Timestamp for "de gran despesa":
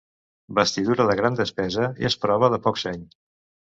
1.11-1.93